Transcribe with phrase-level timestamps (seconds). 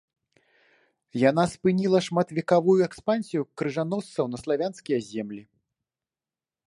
[1.29, 5.41] Яна спыніла шматвекавую экспансію крыжаносцаў на славянскія землі.